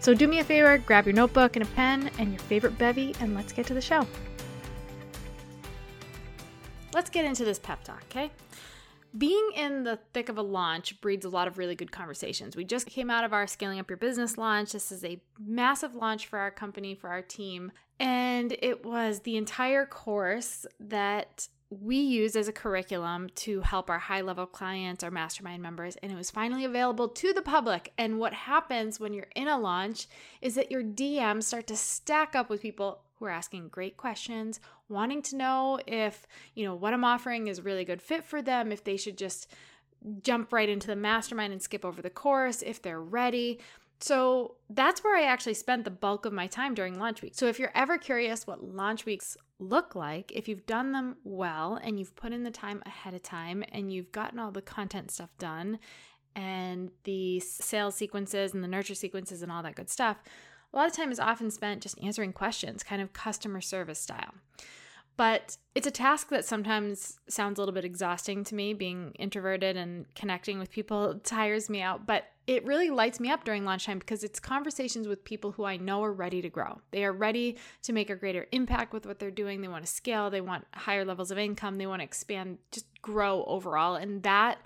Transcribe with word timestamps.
So 0.00 0.14
do 0.14 0.26
me 0.26 0.38
a 0.38 0.44
favor, 0.44 0.78
grab 0.78 1.04
your 1.04 1.14
notebook 1.14 1.56
and 1.56 1.62
a 1.62 1.68
pen 1.72 2.10
and 2.18 2.30
your 2.30 2.40
favorite 2.40 2.78
bevy, 2.78 3.14
and 3.20 3.34
let's 3.34 3.52
get 3.52 3.66
to 3.66 3.74
the 3.74 3.82
show. 3.82 4.06
Let's 6.94 7.10
get 7.10 7.26
into 7.26 7.44
this 7.44 7.58
pep 7.58 7.84
talk, 7.84 8.02
okay? 8.10 8.30
Being 9.16 9.50
in 9.54 9.84
the 9.84 9.98
thick 10.14 10.30
of 10.30 10.38
a 10.38 10.42
launch 10.42 11.00
breeds 11.02 11.26
a 11.26 11.28
lot 11.28 11.48
of 11.48 11.58
really 11.58 11.74
good 11.74 11.92
conversations. 11.92 12.56
We 12.56 12.64
just 12.64 12.86
came 12.86 13.10
out 13.10 13.24
of 13.24 13.34
our 13.34 13.46
Scaling 13.46 13.78
Up 13.78 13.90
Your 13.90 13.98
Business 13.98 14.38
launch. 14.38 14.72
This 14.72 14.90
is 14.90 15.04
a 15.04 15.20
massive 15.38 15.94
launch 15.94 16.26
for 16.28 16.38
our 16.38 16.50
company, 16.50 16.94
for 16.94 17.10
our 17.10 17.20
team. 17.20 17.70
And 17.98 18.56
it 18.62 18.86
was 18.86 19.20
the 19.20 19.36
entire 19.36 19.84
course 19.84 20.64
that 20.78 21.48
we 21.70 21.96
use 21.96 22.34
as 22.34 22.48
a 22.48 22.52
curriculum 22.52 23.28
to 23.36 23.60
help 23.60 23.88
our 23.88 23.98
high 24.00 24.22
level 24.22 24.44
clients, 24.44 25.04
our 25.04 25.10
mastermind 25.10 25.62
members, 25.62 25.96
and 25.96 26.10
it 26.10 26.16
was 26.16 26.30
finally 26.30 26.64
available 26.64 27.08
to 27.08 27.32
the 27.32 27.42
public. 27.42 27.92
And 27.96 28.18
what 28.18 28.34
happens 28.34 28.98
when 28.98 29.14
you're 29.14 29.28
in 29.36 29.46
a 29.46 29.58
launch 29.58 30.08
is 30.42 30.56
that 30.56 30.72
your 30.72 30.82
DMs 30.82 31.44
start 31.44 31.68
to 31.68 31.76
stack 31.76 32.34
up 32.34 32.50
with 32.50 32.60
people 32.60 33.02
who 33.14 33.26
are 33.26 33.30
asking 33.30 33.68
great 33.68 33.96
questions, 33.96 34.58
wanting 34.88 35.22
to 35.22 35.36
know 35.36 35.78
if, 35.86 36.26
you 36.54 36.64
know, 36.64 36.74
what 36.74 36.92
I'm 36.92 37.04
offering 37.04 37.46
is 37.46 37.60
a 37.60 37.62
really 37.62 37.84
good 37.84 38.02
fit 38.02 38.24
for 38.24 38.42
them, 38.42 38.72
if 38.72 38.82
they 38.82 38.96
should 38.96 39.16
just 39.16 39.52
jump 40.22 40.52
right 40.52 40.68
into 40.68 40.88
the 40.88 40.96
mastermind 40.96 41.52
and 41.52 41.62
skip 41.62 41.84
over 41.84 42.02
the 42.02 42.10
course, 42.10 42.62
if 42.62 42.82
they're 42.82 43.02
ready. 43.02 43.60
So 44.00 44.56
that's 44.70 45.04
where 45.04 45.16
I 45.16 45.24
actually 45.24 45.54
spent 45.54 45.84
the 45.84 45.90
bulk 45.90 46.24
of 46.24 46.32
my 46.32 46.46
time 46.46 46.74
during 46.74 46.98
launch 46.98 47.22
week. 47.22 47.34
So 47.36 47.46
if 47.46 47.58
you're 47.58 47.72
ever 47.74 47.98
curious 47.98 48.46
what 48.46 48.64
launch 48.64 49.04
weeks 49.04 49.36
look 49.60 49.94
like, 49.94 50.32
if 50.32 50.48
you've 50.48 50.66
done 50.66 50.92
them 50.92 51.16
well 51.22 51.78
and 51.82 51.98
you've 51.98 52.16
put 52.16 52.32
in 52.32 52.42
the 52.42 52.50
time 52.50 52.82
ahead 52.86 53.14
of 53.14 53.22
time 53.22 53.62
and 53.72 53.92
you've 53.92 54.10
gotten 54.10 54.38
all 54.38 54.50
the 54.50 54.62
content 54.62 55.10
stuff 55.10 55.30
done 55.38 55.78
and 56.34 56.90
the 57.04 57.40
sales 57.40 57.94
sequences 57.94 58.54
and 58.54 58.64
the 58.64 58.68
nurture 58.68 58.94
sequences 58.94 59.42
and 59.42 59.52
all 59.52 59.62
that 59.62 59.74
good 59.74 59.90
stuff, 59.90 60.16
a 60.72 60.76
lot 60.76 60.86
of 60.86 60.92
time 60.94 61.12
is 61.12 61.20
often 61.20 61.50
spent 61.50 61.82
just 61.82 62.00
answering 62.02 62.32
questions, 62.32 62.82
kind 62.82 63.02
of 63.02 63.12
customer 63.12 63.60
service 63.60 63.98
style. 63.98 64.34
But 65.16 65.58
it's 65.74 65.86
a 65.86 65.90
task 65.90 66.30
that 66.30 66.46
sometimes 66.46 67.18
sounds 67.28 67.58
a 67.58 67.60
little 67.60 67.74
bit 67.74 67.84
exhausting 67.84 68.42
to 68.44 68.54
me. 68.54 68.72
Being 68.72 69.12
introverted 69.18 69.76
and 69.76 70.06
connecting 70.14 70.58
with 70.58 70.70
people 70.70 71.20
tires 71.22 71.68
me 71.68 71.82
out, 71.82 72.06
but 72.06 72.24
it 72.50 72.66
really 72.66 72.90
lights 72.90 73.20
me 73.20 73.30
up 73.30 73.44
during 73.44 73.64
lunchtime 73.64 74.00
because 74.00 74.24
it's 74.24 74.40
conversations 74.40 75.06
with 75.06 75.22
people 75.22 75.52
who 75.52 75.62
I 75.62 75.76
know 75.76 76.02
are 76.02 76.12
ready 76.12 76.42
to 76.42 76.50
grow. 76.50 76.80
They 76.90 77.04
are 77.04 77.12
ready 77.12 77.58
to 77.82 77.92
make 77.92 78.10
a 78.10 78.16
greater 78.16 78.48
impact 78.50 78.92
with 78.92 79.06
what 79.06 79.20
they're 79.20 79.30
doing. 79.30 79.60
They 79.60 79.68
want 79.68 79.86
to 79.86 79.92
scale, 79.92 80.30
they 80.30 80.40
want 80.40 80.66
higher 80.74 81.04
levels 81.04 81.30
of 81.30 81.38
income, 81.38 81.78
they 81.78 81.86
want 81.86 82.00
to 82.00 82.04
expand, 82.04 82.58
just 82.72 82.86
grow 83.02 83.44
overall. 83.44 83.94
And 83.94 84.24
that 84.24 84.58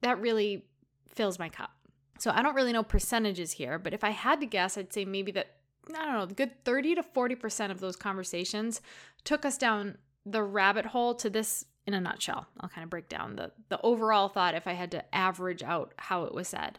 that 0.00 0.18
really 0.22 0.64
fills 1.10 1.38
my 1.38 1.50
cup. 1.50 1.70
So 2.18 2.30
I 2.30 2.40
don't 2.40 2.54
really 2.54 2.72
know 2.72 2.82
percentages 2.82 3.52
here, 3.52 3.78
but 3.78 3.92
if 3.92 4.04
I 4.04 4.10
had 4.10 4.40
to 4.40 4.46
guess, 4.46 4.78
I'd 4.78 4.94
say 4.94 5.04
maybe 5.04 5.30
that 5.32 5.56
I 5.94 6.06
don't 6.06 6.14
know, 6.14 6.24
the 6.24 6.34
good 6.34 6.64
30 6.64 6.94
to 6.94 7.02
40% 7.02 7.70
of 7.70 7.80
those 7.80 7.96
conversations 7.96 8.80
took 9.24 9.44
us 9.44 9.58
down 9.58 9.98
the 10.24 10.42
rabbit 10.42 10.86
hole 10.86 11.14
to 11.16 11.28
this 11.28 11.66
in 11.86 11.92
a 11.92 12.00
nutshell. 12.00 12.46
I'll 12.58 12.70
kind 12.70 12.84
of 12.84 12.90
break 12.90 13.10
down 13.10 13.36
the, 13.36 13.52
the 13.68 13.80
overall 13.82 14.28
thought 14.28 14.54
if 14.54 14.66
I 14.66 14.72
had 14.72 14.90
to 14.92 15.14
average 15.14 15.62
out 15.62 15.92
how 15.98 16.24
it 16.24 16.34
was 16.34 16.48
said. 16.48 16.78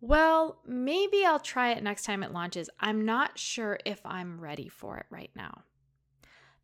Well, 0.00 0.58
maybe 0.66 1.24
I'll 1.24 1.40
try 1.40 1.72
it 1.72 1.82
next 1.82 2.04
time 2.04 2.22
it 2.22 2.32
launches. 2.32 2.70
I'm 2.78 3.04
not 3.04 3.38
sure 3.38 3.78
if 3.84 4.00
I'm 4.04 4.40
ready 4.40 4.68
for 4.68 4.96
it 4.98 5.06
right 5.10 5.30
now. 5.34 5.62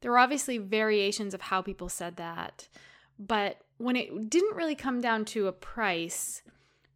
There 0.00 0.10
were 0.10 0.18
obviously 0.18 0.58
variations 0.58 1.34
of 1.34 1.40
how 1.40 1.62
people 1.62 1.88
said 1.88 2.16
that, 2.16 2.68
but 3.18 3.58
when 3.78 3.96
it 3.96 4.30
didn't 4.30 4.56
really 4.56 4.74
come 4.74 5.00
down 5.00 5.24
to 5.26 5.46
a 5.46 5.52
price, 5.52 6.42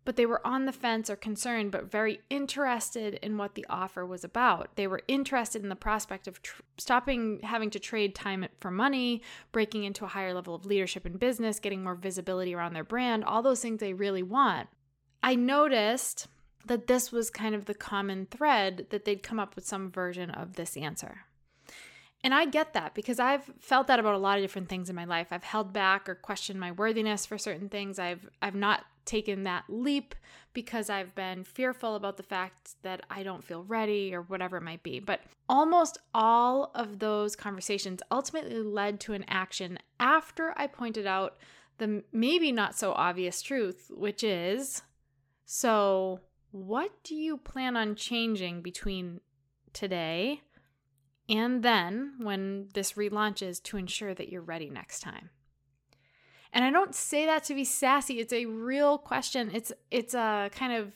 but 0.05 0.17
they 0.17 0.27
were 0.27 0.47
on 0.47 0.65
the 0.65 0.73
fence 0.73 1.11
or 1.11 1.17
concerned, 1.17 1.71
but 1.71 1.91
very 1.91 2.21
interested 2.31 3.15
in 3.15 3.37
what 3.37 3.55
the 3.55 3.67
offer 3.69 4.07
was 4.07 4.25
about. 4.25 4.75
They 4.77 4.87
were 4.87 5.03
interested 5.07 5.63
in 5.63 5.69
the 5.69 5.77
prospect 5.77 6.27
of 6.27 6.41
tr- 6.41 6.63
stopping 6.79 7.41
having 7.43 7.69
to 7.71 7.79
trade 7.79 8.15
time 8.15 8.47
for 8.59 8.71
money, 8.71 9.21
breaking 9.53 9.85
into 9.85 10.07
a 10.07 10.09
higher 10.09 10.33
level 10.33 10.55
of 10.55 10.65
leadership 10.65 11.05
in 11.05 11.19
business, 11.19 11.61
getting 11.61 11.85
more 11.85 11.95
visibility 11.95 12.55
around 12.55 12.73
their 12.73 12.85
brand, 12.85 13.23
all 13.23 13.43
those 13.43 13.61
things 13.61 13.81
they 13.81 13.93
really 13.93 14.23
want. 14.23 14.69
I 15.23 15.35
noticed 15.35 16.29
that 16.67 16.87
this 16.87 17.11
was 17.11 17.31
kind 17.31 17.55
of 17.55 17.65
the 17.65 17.75
common 17.75 18.27
thread 18.27 18.87
that 18.91 19.05
they'd 19.05 19.23
come 19.23 19.41
up 19.41 19.55
with 19.55 19.67
some 19.67 19.91
version 19.91 20.31
of 20.31 20.55
this 20.55 20.77
answer. 20.77 21.25
And 22.25 22.35
I 22.35 22.47
get 22.47 22.73
that 22.75 22.95
because 22.95 23.21
I've 23.21 23.45
felt 23.61 23.87
that 23.87 24.01
about 24.01 24.15
a 24.15 24.19
lot 24.19 24.39
of 24.39 24.45
different 24.45 24.69
things 24.69 24.91
in 24.91 24.97
my 24.97 25.05
life. 25.05 25.29
I've 25.31 25.45
held 25.45 25.73
back 25.73 26.09
or 26.09 26.17
questioned 26.17 26.59
my 26.59 26.73
worthiness 26.73 27.25
for 27.25 27.39
certain 27.39 27.69
things. 27.69 27.99
I've 27.99 28.29
I've 28.43 28.57
not 28.57 28.85
taken 29.05 29.45
that 29.45 29.65
leap 29.69 30.15
because 30.53 30.91
I've 30.91 31.15
been 31.15 31.45
fearful 31.45 31.95
about 31.95 32.17
the 32.17 32.23
fact 32.23 32.75
that 32.83 33.03
I 33.09 33.23
don't 33.23 33.45
feel 33.45 33.63
ready 33.63 34.15
or 34.15 34.23
whatever 34.23 34.57
it 34.57 34.63
might 34.63 34.83
be. 34.83 34.99
But 34.99 35.21
almost 35.49 35.99
all 36.13 36.73
of 36.75 36.99
those 36.99 37.37
conversations 37.37 38.03
ultimately 38.11 38.63
led 38.63 38.99
to 39.01 39.15
an 39.15 39.25
action 39.29 39.79
after 40.01 40.53
I 40.57 40.67
pointed 40.67 41.07
out 41.07 41.39
the 41.79 42.03
maybe 42.13 42.51
not 42.51 42.77
so 42.77 42.93
obvious 42.93 43.41
truth, 43.41 43.91
which 43.95 44.25
is 44.25 44.83
so 45.51 46.21
what 46.51 46.91
do 47.05 47.15
you 47.15 47.39
plan 47.39 47.75
on 47.75 47.95
changing 47.95 48.61
between 48.61 49.23
today 49.73 50.43
and 51.27 51.63
then 51.63 52.17
when 52.19 52.69
this 52.75 52.93
relaunches 52.93 53.63
to 53.63 53.79
ensure 53.79 54.13
that 54.13 54.29
you're 54.29 54.43
ready 54.43 54.69
next 54.69 55.01
time? 55.01 55.31
And 56.53 56.67
I 56.67 56.71
don't 56.71 56.95
say 56.95 57.25
that 57.25 57.45
to 57.45 57.55
be 57.55 57.65
sassy. 57.65 58.21
It's 58.21 58.35
a 58.35 58.45
real 58.45 58.99
question. 58.99 59.51
It's 59.55 59.73
it's 59.91 60.13
a 60.13 60.51
kind 60.55 60.75
of 60.75 60.93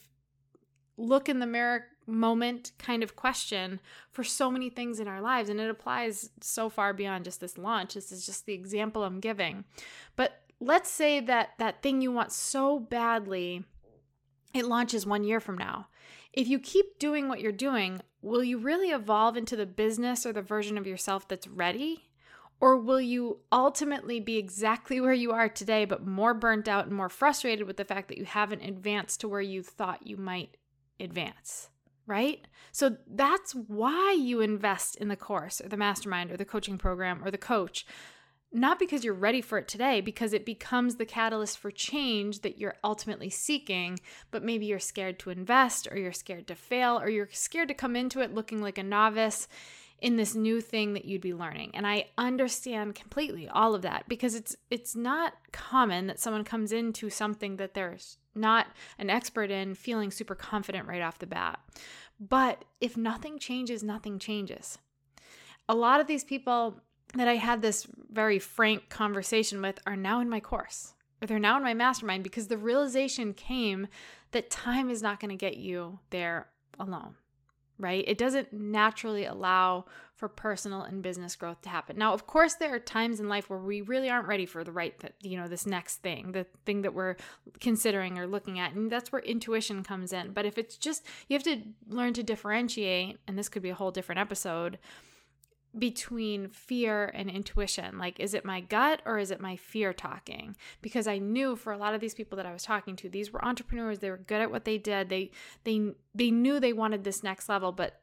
look 0.98 1.30
in 1.30 1.38
the 1.38 1.46
mirror 1.46 1.86
moment 2.06 2.72
kind 2.76 3.02
of 3.02 3.16
question 3.16 3.80
for 4.10 4.22
so 4.22 4.50
many 4.50 4.68
things 4.68 5.00
in 5.00 5.08
our 5.08 5.22
lives 5.22 5.48
and 5.48 5.60
it 5.60 5.70
applies 5.70 6.28
so 6.42 6.68
far 6.68 6.92
beyond 6.92 7.24
just 7.24 7.40
this 7.40 7.56
launch. 7.56 7.94
This 7.94 8.12
is 8.12 8.26
just 8.26 8.44
the 8.44 8.52
example 8.52 9.02
I'm 9.02 9.18
giving. 9.18 9.64
But 10.14 10.42
let's 10.60 10.90
say 10.90 11.20
that 11.20 11.52
that 11.58 11.80
thing 11.80 12.02
you 12.02 12.12
want 12.12 12.32
so 12.32 12.78
badly 12.78 13.64
it 14.54 14.66
launches 14.66 15.06
1 15.06 15.24
year 15.24 15.40
from 15.40 15.58
now. 15.58 15.88
If 16.32 16.48
you 16.48 16.58
keep 16.58 16.98
doing 16.98 17.28
what 17.28 17.40
you're 17.40 17.52
doing, 17.52 18.00
will 18.22 18.44
you 18.44 18.58
really 18.58 18.90
evolve 18.90 19.36
into 19.36 19.56
the 19.56 19.66
business 19.66 20.24
or 20.24 20.32
the 20.32 20.42
version 20.42 20.78
of 20.78 20.86
yourself 20.86 21.28
that's 21.28 21.48
ready? 21.48 22.08
Or 22.60 22.76
will 22.76 23.00
you 23.00 23.40
ultimately 23.50 24.20
be 24.20 24.38
exactly 24.38 25.00
where 25.00 25.12
you 25.12 25.32
are 25.32 25.48
today, 25.48 25.84
but 25.84 26.06
more 26.06 26.32
burnt 26.32 26.68
out 26.68 26.86
and 26.86 26.94
more 26.94 27.08
frustrated 27.08 27.66
with 27.66 27.76
the 27.76 27.84
fact 27.84 28.08
that 28.08 28.18
you 28.18 28.24
haven't 28.24 28.62
advanced 28.62 29.20
to 29.20 29.28
where 29.28 29.40
you 29.40 29.62
thought 29.62 30.06
you 30.06 30.16
might 30.16 30.56
advance? 31.00 31.68
Right? 32.06 32.46
So 32.72 32.96
that's 33.06 33.52
why 33.52 34.12
you 34.12 34.40
invest 34.40 34.96
in 34.96 35.08
the 35.08 35.16
course 35.16 35.60
or 35.60 35.68
the 35.68 35.76
mastermind 35.76 36.30
or 36.30 36.36
the 36.36 36.44
coaching 36.44 36.78
program 36.78 37.22
or 37.24 37.30
the 37.30 37.38
coach. 37.38 37.84
Not 38.54 38.78
because 38.78 39.02
you're 39.02 39.14
ready 39.14 39.40
for 39.40 39.56
it 39.56 39.66
today, 39.66 40.02
because 40.02 40.34
it 40.34 40.44
becomes 40.44 40.96
the 40.96 41.06
catalyst 41.06 41.58
for 41.58 41.70
change 41.70 42.40
that 42.40 42.58
you're 42.58 42.76
ultimately 42.84 43.30
seeking, 43.30 43.98
but 44.30 44.44
maybe 44.44 44.66
you're 44.66 44.78
scared 44.78 45.18
to 45.20 45.30
invest 45.30 45.88
or 45.90 45.96
you're 45.96 46.12
scared 46.12 46.46
to 46.48 46.54
fail 46.54 47.00
or 47.00 47.08
you're 47.08 47.30
scared 47.32 47.68
to 47.68 47.74
come 47.74 47.96
into 47.96 48.20
it 48.20 48.34
looking 48.34 48.60
like 48.60 48.76
a 48.76 48.82
novice 48.82 49.48
in 50.02 50.16
this 50.16 50.34
new 50.34 50.60
thing 50.60 50.92
that 50.92 51.04
you'd 51.04 51.22
be 51.22 51.32
learning. 51.32 51.70
And 51.74 51.86
I 51.86 52.06
understand 52.18 52.94
completely 52.94 53.48
all 53.48 53.74
of 53.74 53.82
that 53.82 54.04
because 54.08 54.34
it's 54.34 54.56
it's 54.68 54.96
not 54.96 55.34
common 55.52 56.08
that 56.08 56.20
someone 56.20 56.44
comes 56.44 56.72
into 56.72 57.08
something 57.08 57.56
that 57.56 57.72
they're 57.72 57.96
not 58.34 58.66
an 58.98 59.08
expert 59.08 59.50
in 59.50 59.74
feeling 59.74 60.10
super 60.10 60.34
confident 60.34 60.88
right 60.88 61.00
off 61.00 61.20
the 61.20 61.26
bat. 61.26 61.60
But 62.20 62.64
if 62.80 62.96
nothing 62.96 63.38
changes, 63.38 63.82
nothing 63.82 64.18
changes. 64.18 64.78
A 65.68 65.74
lot 65.74 66.00
of 66.00 66.08
these 66.08 66.24
people 66.24 66.80
that 67.14 67.28
I 67.28 67.36
had 67.36 67.62
this 67.62 67.86
very 68.10 68.38
frank 68.38 68.88
conversation 68.88 69.60
with 69.60 69.80
are 69.86 69.96
now 69.96 70.20
in 70.20 70.28
my 70.28 70.40
course 70.40 70.94
or 71.20 71.26
they're 71.26 71.38
now 71.38 71.56
in 71.56 71.62
my 71.62 71.74
mastermind 71.74 72.24
because 72.24 72.48
the 72.48 72.58
realization 72.58 73.34
came 73.34 73.88
that 74.32 74.50
time 74.50 74.90
is 74.90 75.02
not 75.02 75.20
going 75.20 75.30
to 75.30 75.36
get 75.36 75.56
you 75.56 75.98
there 76.10 76.48
alone 76.78 77.14
right? 77.82 78.04
It 78.06 78.16
doesn't 78.16 78.52
naturally 78.52 79.24
allow 79.24 79.86
for 80.14 80.28
personal 80.28 80.82
and 80.82 81.02
business 81.02 81.34
growth 81.34 81.62
to 81.62 81.68
happen. 81.68 81.98
Now, 81.98 82.14
of 82.14 82.28
course, 82.28 82.54
there 82.54 82.72
are 82.72 82.78
times 82.78 83.18
in 83.18 83.28
life 83.28 83.50
where 83.50 83.58
we 83.58 83.80
really 83.80 84.08
aren't 84.08 84.28
ready 84.28 84.46
for 84.46 84.62
the 84.62 84.70
right, 84.70 84.94
you 85.20 85.36
know, 85.36 85.48
this 85.48 85.66
next 85.66 85.96
thing, 85.96 86.30
the 86.30 86.46
thing 86.64 86.82
that 86.82 86.94
we're 86.94 87.16
considering 87.58 88.18
or 88.18 88.26
looking 88.28 88.60
at. 88.60 88.72
And 88.72 88.90
that's 88.90 89.10
where 89.10 89.22
intuition 89.22 89.82
comes 89.82 90.12
in. 90.12 90.32
But 90.32 90.46
if 90.46 90.58
it's 90.58 90.76
just, 90.76 91.04
you 91.28 91.34
have 91.34 91.42
to 91.42 91.62
learn 91.88 92.12
to 92.14 92.22
differentiate, 92.22 93.18
and 93.26 93.36
this 93.36 93.48
could 93.48 93.62
be 93.62 93.70
a 93.70 93.74
whole 93.74 93.90
different 93.90 94.20
episode 94.20 94.78
between 95.78 96.48
fear 96.48 97.10
and 97.14 97.30
intuition. 97.30 97.98
Like, 97.98 98.20
is 98.20 98.34
it 98.34 98.44
my 98.44 98.60
gut 98.60 99.00
or 99.06 99.18
is 99.18 99.30
it 99.30 99.40
my 99.40 99.56
fear 99.56 99.92
talking? 99.92 100.56
Because 100.82 101.06
I 101.06 101.18
knew 101.18 101.56
for 101.56 101.72
a 101.72 101.78
lot 101.78 101.94
of 101.94 102.00
these 102.00 102.14
people 102.14 102.36
that 102.36 102.46
I 102.46 102.52
was 102.52 102.62
talking 102.62 102.96
to, 102.96 103.08
these 103.08 103.32
were 103.32 103.44
entrepreneurs. 103.44 104.00
They 104.00 104.10
were 104.10 104.18
good 104.18 104.42
at 104.42 104.50
what 104.50 104.64
they 104.64 104.78
did. 104.78 105.08
They 105.08 105.30
they 105.64 105.94
they 106.14 106.30
knew 106.30 106.60
they 106.60 106.72
wanted 106.72 107.04
this 107.04 107.22
next 107.22 107.48
level, 107.48 107.72
but 107.72 108.00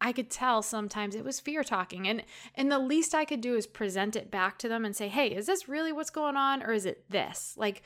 I 0.00 0.12
could 0.12 0.30
tell 0.30 0.62
sometimes 0.62 1.14
it 1.14 1.24
was 1.24 1.40
fear 1.40 1.62
talking. 1.62 2.06
And 2.06 2.24
and 2.54 2.70
the 2.70 2.78
least 2.78 3.14
I 3.14 3.24
could 3.24 3.40
do 3.40 3.54
is 3.54 3.66
present 3.66 4.16
it 4.16 4.30
back 4.30 4.58
to 4.58 4.68
them 4.68 4.84
and 4.84 4.94
say, 4.94 5.08
"Hey, 5.08 5.28
is 5.28 5.46
this 5.46 5.68
really 5.68 5.92
what's 5.92 6.10
going 6.10 6.36
on 6.36 6.62
or 6.62 6.72
is 6.72 6.86
it 6.86 7.04
this?" 7.08 7.54
Like 7.56 7.82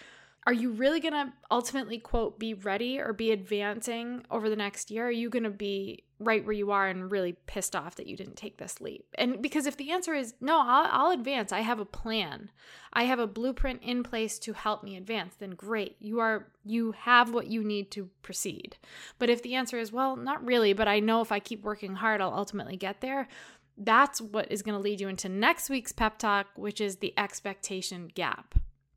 are 0.46 0.52
you 0.52 0.70
really 0.73 1.00
going 1.00 1.14
to 1.14 1.32
ultimately 1.50 1.99
quote 1.99 2.38
be 2.38 2.52
ready 2.52 3.00
or 3.00 3.12
be 3.12 3.32
advancing 3.32 4.25
over 4.31 4.50
the 4.50 4.56
next 4.56 4.91
year? 4.91 5.06
Are 5.06 5.11
you 5.11 5.31
going 5.31 5.44
to 5.44 5.50
be 5.50 6.05
right 6.20 6.44
where 6.44 6.52
you 6.52 6.70
are 6.70 6.87
and 6.87 7.11
really 7.11 7.32
pissed 7.46 7.75
off 7.75 7.96
that 7.96 8.06
you 8.06 8.17
didn't 8.17 8.37
take 8.37 8.58
this 8.58 8.81
leap? 8.81 9.06
And 9.17 9.41
because 9.41 9.67
if 9.67 9.76
the 9.79 9.91
answer 9.91 10.12
is 10.12 10.35
no 10.41 10.61
I'll, 10.61 10.88
I'll 10.91 11.11
advance. 11.12 11.50
I 11.50 11.61
have 11.61 11.81
a 11.81 11.87
plan. 11.87 12.50
I 12.93 13.05
have 13.05 13.19
a 13.19 13.26
blueprint 13.26 13.82
in 13.82 14.02
place 14.02 14.38
to 14.41 14.52
help 14.52 14.85
me 14.85 14.96
advance 14.96 15.35
then 15.35 15.52
great. 15.52 15.96
You 15.99 16.20
are 16.20 16.49
you 16.62 16.93
have 16.93 17.32
what 17.32 17.46
you 17.46 17.64
need 17.64 17.91
to 17.93 18.11
proceed. 18.23 18.76
But 19.19 19.31
if 19.31 19.43
the 19.43 19.55
answer 19.55 19.79
is 19.79 19.93
well 19.93 20.17
not 20.17 20.44
really 20.44 20.73
but 20.73 20.88
i 20.88 21.00
know 21.00 21.20
if 21.20 21.32
i 21.32 21.38
keep 21.38 21.62
working 21.62 21.94
hard 21.94 22.20
i'll 22.20 22.35
ultimately 22.35 22.76
get 22.76 23.00
there 23.00 23.29
that's 23.76 24.20
what 24.20 24.50
is 24.50 24.62
going 24.62 24.76
to 24.76 24.82
lead 24.82 25.00
you 25.00 25.08
into 25.08 25.29
next 25.29 25.69
week's 25.69 25.93
pep 25.93 26.19
talk 26.19 26.46
which 26.55 26.81
is 26.81 26.96
the 26.96 27.12
expectation 27.19 28.08
gap 28.14 28.55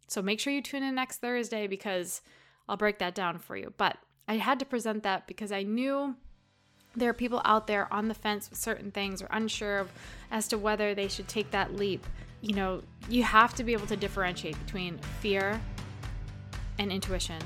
so 0.07 0.21
make 0.21 0.39
sure 0.39 0.53
you 0.53 0.61
tune 0.61 0.83
in 0.83 0.95
next 0.95 1.17
Thursday 1.17 1.67
because 1.67 2.21
I'll 2.67 2.77
break 2.77 2.99
that 2.99 3.15
down 3.15 3.39
for 3.39 3.55
you. 3.55 3.73
But 3.77 3.97
I 4.27 4.37
had 4.37 4.59
to 4.59 4.65
present 4.65 5.03
that 5.03 5.27
because 5.27 5.51
I 5.51 5.63
knew 5.63 6.15
there 6.95 7.09
are 7.09 7.13
people 7.13 7.41
out 7.45 7.67
there 7.67 7.91
on 7.93 8.07
the 8.07 8.13
fence 8.13 8.49
with 8.49 8.59
certain 8.59 8.91
things 8.91 9.21
or 9.21 9.27
unsure 9.31 9.79
of, 9.79 9.91
as 10.31 10.47
to 10.47 10.57
whether 10.57 10.95
they 10.95 11.07
should 11.07 11.27
take 11.27 11.51
that 11.51 11.75
leap. 11.75 12.05
You 12.41 12.55
know, 12.55 12.81
you 13.09 13.23
have 13.23 13.53
to 13.55 13.63
be 13.63 13.73
able 13.73 13.87
to 13.87 13.95
differentiate 13.95 14.57
between 14.65 14.97
fear 15.19 15.61
and 16.79 16.91
intuition 16.91 17.41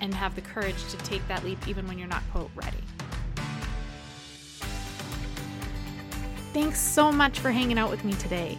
and 0.00 0.14
have 0.14 0.34
the 0.34 0.40
courage 0.42 0.82
to 0.90 0.96
take 0.98 1.26
that 1.28 1.44
leap 1.44 1.66
even 1.68 1.86
when 1.86 1.98
you're 1.98 2.08
not, 2.08 2.22
quote, 2.32 2.50
ready. 2.54 2.76
Thanks 6.52 6.80
so 6.80 7.12
much 7.12 7.38
for 7.38 7.50
hanging 7.50 7.78
out 7.78 7.90
with 7.90 8.04
me 8.04 8.14
today. 8.14 8.58